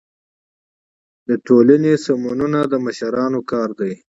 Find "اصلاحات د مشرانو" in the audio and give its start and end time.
1.97-3.39